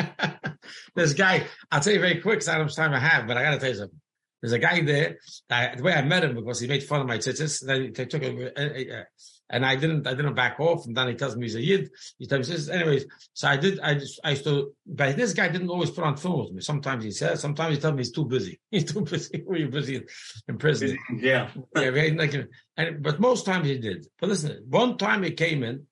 [0.95, 3.43] this guy, I'll tell you very quick, so how much time I have, but I
[3.43, 4.01] gotta tell you something.
[4.41, 5.19] There's a guy there.
[5.51, 7.65] I, the way I met him because he made fun of my tzitzis.
[7.65, 9.07] Then they took a,
[9.51, 10.87] and I didn't, I didn't back off.
[10.87, 11.91] And then he tells me he's a yid.
[12.19, 13.07] He tells me, says, anyways.
[13.33, 16.17] So I did, I just, I used to, but this guy didn't always put on
[16.17, 16.61] film with me.
[16.61, 18.61] Sometimes he says, sometimes he tells me he's too busy.
[18.71, 19.43] He's too busy.
[19.47, 20.03] Were you busy
[20.49, 20.99] in prison?
[21.19, 21.51] Yeah.
[21.75, 21.91] yeah.
[22.15, 22.35] Like,
[22.77, 24.07] and, but most times he did.
[24.21, 25.87] But listen, one time he came in,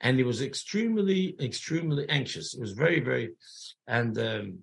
[0.00, 2.54] and he was extremely, extremely anxious.
[2.54, 3.30] It was very, very,
[3.86, 4.58] and um,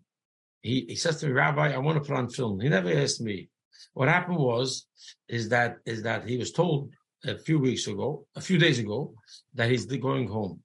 [0.65, 2.59] he he says to me, Rabbi, I want to put on film.
[2.59, 3.49] He never asked me.
[3.93, 4.87] What happened was,
[5.27, 6.91] is that is that he was told
[7.25, 9.13] a few weeks ago, a few days ago,
[9.53, 10.61] that he's going home.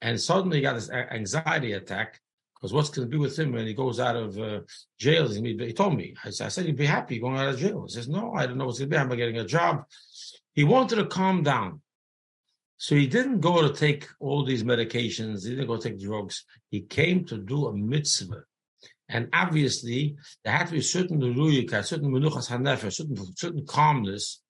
[0.00, 2.20] And suddenly he got this anxiety attack
[2.54, 4.60] because what's going to be with him when he goes out of uh,
[4.98, 5.28] jail?
[5.28, 7.84] He told me, I said, I said, you'd be happy going out of jail.
[7.86, 9.00] He says, no, I don't know what's going to be.
[9.00, 9.84] I'm getting a job.
[10.54, 11.80] He wanted to calm down.
[12.76, 15.44] So he didn't go to take all these medications.
[15.44, 16.44] He didn't go take drugs.
[16.70, 18.42] He came to do a mitzvah.
[19.12, 24.40] And obviously, there had to be a certain ruyika, certain menuchas hanefesh, certain, certain calmness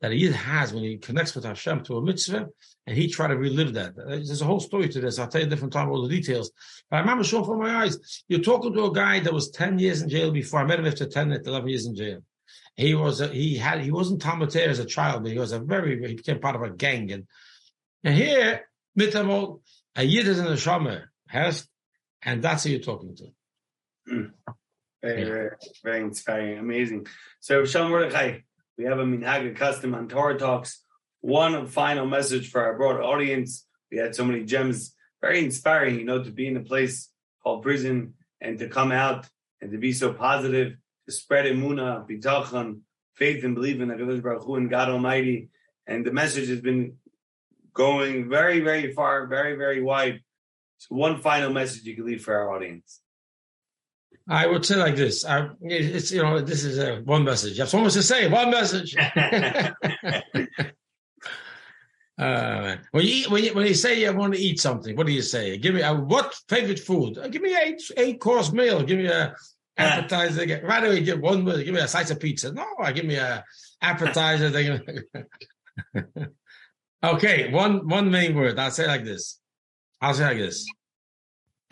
[0.00, 2.46] that a yid has when he connects with Hashem to a mitzvah,
[2.86, 3.96] and he try to relive that.
[3.96, 5.18] There's a whole story to this.
[5.18, 6.52] I'll tell you a different time all the details.
[6.88, 9.80] But I remember showing from my eyes, you're talking to a guy that was 10
[9.80, 10.60] years in jail before.
[10.60, 12.20] I met him after 10, 11 years in jail.
[12.76, 15.58] He was a, he had he wasn't Talmud as a child, but he was a
[15.58, 17.12] very he became part of a gang.
[17.12, 17.26] And,
[18.04, 18.62] and here,
[18.98, 19.60] mitamol,
[19.96, 21.68] a yid is in the shomer, has,
[22.22, 23.26] and that's who you're talking to.
[24.10, 24.32] Mm.
[25.02, 25.28] Very, yeah.
[25.28, 25.50] very,
[25.82, 27.06] very inspiring, amazing.
[27.40, 28.38] So Shalom Mordechai,
[28.78, 30.84] we have a minhag custom on Torah Talks.
[31.20, 33.66] One final message for our broad audience.
[33.90, 37.10] We had so many gems, very inspiring, you know, to be in a place
[37.42, 39.28] called prison and to come out
[39.60, 42.80] and to be so positive, to spread emuna, bitachon,
[43.14, 45.50] faith and belief in HaKadosh Baruch Hu and God Almighty.
[45.86, 46.96] And the message has been
[47.74, 50.20] going very, very far, very, very wide.
[50.78, 53.01] So one final message you can leave for our audience.
[54.28, 55.24] I would say like this.
[55.24, 57.54] I, it's you know this is a one message.
[57.56, 58.28] You have so much to say.
[58.28, 58.96] One message.
[62.18, 65.06] uh, when you eat, when you, when you say you want to eat something, what
[65.06, 65.58] do you say?
[65.58, 67.18] Give me a, what favorite food?
[67.18, 68.82] Uh, give me eight eight course meal.
[68.82, 69.34] Give me a
[69.76, 70.60] appetizer.
[70.64, 71.44] Right away, give one.
[71.44, 72.52] Word, give me a slice of pizza.
[72.52, 73.44] No, I give me a
[73.80, 74.52] appetizer.
[77.04, 78.58] okay, one one main word.
[78.58, 79.40] I'll say like this.
[80.00, 80.66] I'll say like this.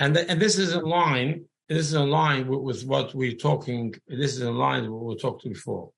[0.01, 3.37] And, the, and this is in line, this is in line with, with, what we're
[3.37, 5.91] talking, this is in line with what we talked before.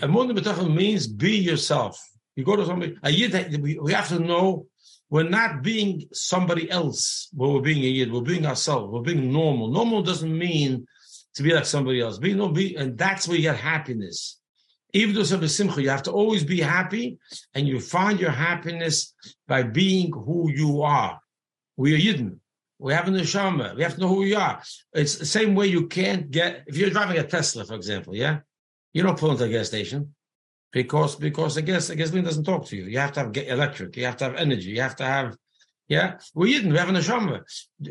[0.00, 0.32] Amun
[0.74, 2.00] means be yourself.
[2.36, 4.66] You go to somebody, a yid, we have to know
[5.10, 8.12] we're not being somebody else when we're being a yid.
[8.12, 8.92] We're being ourselves.
[8.92, 9.68] We're being normal.
[9.68, 10.86] Normal doesn't mean
[11.34, 12.18] to be like somebody else.
[12.18, 14.38] Be no be, and that's where you get happiness.
[14.92, 17.18] Even though something simcha, you have to always be happy,
[17.54, 19.14] and you find your happiness
[19.48, 21.18] by being who you are.
[21.76, 22.38] We are Yidden.
[22.78, 23.76] We have a neshama.
[23.76, 24.60] We have to know who we are.
[24.92, 28.14] It's the same way you can't get if you're driving a Tesla, for example.
[28.14, 28.40] Yeah,
[28.92, 30.14] you don't pull into a gas station
[30.72, 32.84] because because the gas the gasoline doesn't talk to you.
[32.84, 33.96] You have to have electric.
[33.96, 34.70] You have to have energy.
[34.70, 35.36] You have to have
[35.88, 36.18] yeah.
[36.34, 36.72] We Yidden.
[36.72, 37.42] We have a neshama.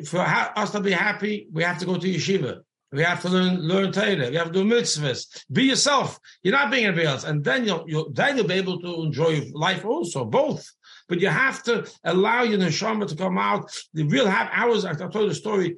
[0.08, 2.62] For us to be happy, we have to go to yeshiva.
[2.92, 4.30] We have to learn learn Torah.
[4.30, 5.46] We have to do mitzvahs.
[5.52, 6.20] Be yourself.
[6.44, 9.50] You're not being anybody else, and then you'll, you'll then you'll be able to enjoy
[9.54, 10.70] life also, both.
[11.14, 13.72] But you have to allow your neshama to come out.
[13.94, 14.68] The real happy.
[14.68, 15.78] Was I told the story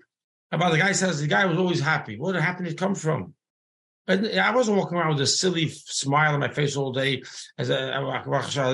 [0.50, 2.18] about the guy says the guy was always happy.
[2.18, 3.34] Where did happiness come from?
[4.08, 7.22] And I wasn't walking around with a silly smile on my face all day
[7.58, 8.24] as a,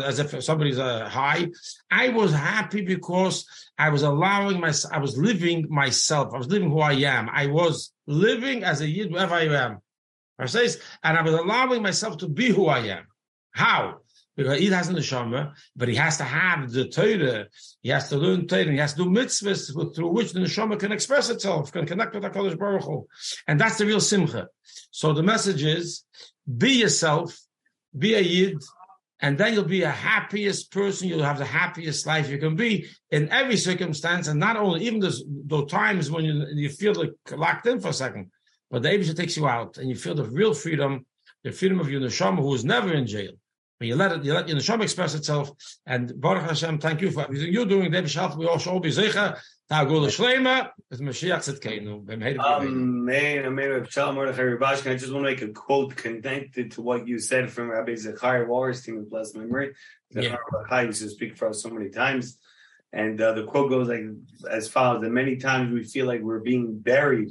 [0.05, 1.47] as if somebody's a high.
[1.89, 3.47] I was happy because
[3.79, 6.31] I was allowing myself, I was living myself.
[6.31, 7.27] I was living who I am.
[7.27, 9.79] I was living as a yid, whoever I am.
[10.37, 13.07] I says, and I was allowing myself to be who I am.
[13.49, 14.00] How?
[14.37, 17.47] Because he has the neshama, but he has to have the Torah.
[17.81, 18.71] He has to learn Torah.
[18.71, 22.23] He has to do mitzvahs through which the neshama can express itself, can connect with
[22.23, 23.07] Hakadosh Baruch Hu,
[23.47, 24.47] and that's the real simcha.
[24.91, 26.05] So the message is:
[26.57, 27.37] be yourself,
[27.97, 28.63] be a yid,
[29.19, 31.09] and then you'll be a happiest person.
[31.09, 35.01] You'll have the happiest life you can be in every circumstance, and not only even
[35.01, 38.31] those, those times when you you feel like locked in for a second,
[38.69, 41.05] but the Eibishter takes you out, and you feel the real freedom,
[41.43, 43.33] the freedom of your neshama, who is never in jail.
[43.87, 45.51] You let it, you let your neshama express itself.
[45.85, 47.91] And Baruch Hashem, thank you for everything you're doing.
[47.91, 49.39] David Shalf, we all should all be zecher.
[49.69, 51.65] Ta'agul Shlema, with Mashiach.
[52.45, 53.45] Amen.
[53.45, 53.87] Amen.
[53.89, 54.91] Shalom Mordechai Rubashkin.
[54.91, 58.45] I just want to make a quote connected to what you said from Rabbi Zechariah
[58.45, 59.73] Wallerstein of blessed memory.
[60.13, 60.37] Zechariah
[60.69, 60.81] yeah.
[60.81, 62.37] used to speak for us so many times.
[62.93, 64.03] And uh, the quote goes like
[64.49, 67.29] as follows: that many times we feel like we're being buried,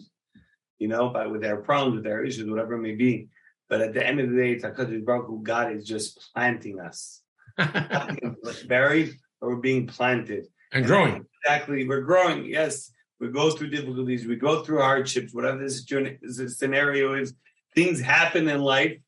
[0.78, 3.28] you know, by with our problems, with our issues, whatever it may be.
[3.70, 6.80] But at the end of the day, it's HaKadosh Baruch Hu, God is just planting
[6.80, 7.22] us.
[8.66, 10.46] buried, or we're being planted.
[10.72, 11.26] And, and growing.
[11.44, 11.86] Exactly.
[11.86, 12.92] We're growing, yes.
[13.20, 17.34] We go through difficulties, we go through hardships, whatever this, this scenario is.
[17.74, 18.98] Things happen in life,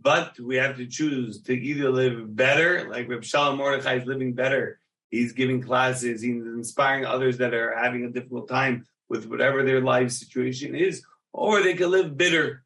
[0.00, 4.34] but we have to choose to either live better, like Reb Shalom Mordechai is living
[4.34, 4.78] better.
[5.10, 9.80] He's giving classes, he's inspiring others that are having a difficult time with whatever their
[9.80, 12.61] life situation is, or they can live bitter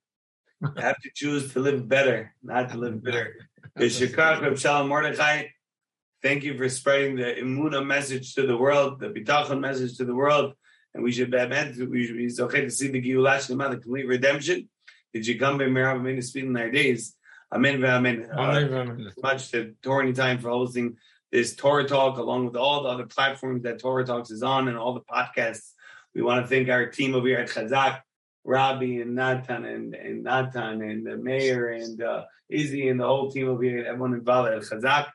[0.77, 3.37] have to choose to live better, not to live bitter.
[4.57, 5.45] Shalom Mordechai,
[6.23, 10.15] thank you for spreading the Emunah message to the world, the Bitachon message to the
[10.15, 10.55] world.
[10.95, 14.69] And we should be we should be okay to see the Giulash the complete redemption.
[15.13, 17.15] Did you come by Merav Amen speed in our days?
[17.53, 18.29] Amen, amen.
[18.33, 20.97] Uh, much to Torah time for hosting
[21.31, 24.77] this Torah talk, along with all the other platforms that Torah Talks is on and
[24.79, 25.73] all the podcasts.
[26.15, 28.01] We want to thank our team over here at Chazak
[28.47, 33.31] Robbie and Natan and, and Natan and the mayor and uh, Izzy and the whole
[33.31, 35.07] team over here, everyone involved at Chazak.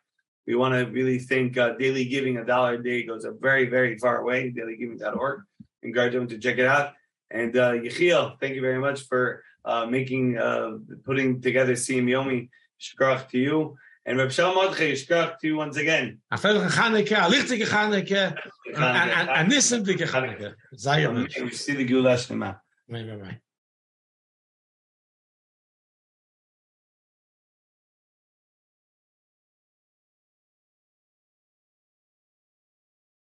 [0.46, 3.68] We want to really thank uh, Daily Giving, a dollar a day goes a very,
[3.70, 5.44] very far away, dailygiving.org.
[5.84, 6.94] Encourage them to check it out.
[7.30, 12.50] And uh, Yechiel, thank you very much for uh, making, uh, putting together Siyum Yomi.
[12.82, 13.78] Shkrach to you.
[14.06, 16.20] And Reb Shalom Mordechai, Shkrach to you once again.
[16.32, 18.36] A veilige Chaneke, a lichtige Chaneke,
[18.76, 20.56] a nissendige Chaneke.
[20.76, 21.08] Zij
[21.44, 22.60] We see the Gula Shema.
[22.92, 23.42] 没有没有没。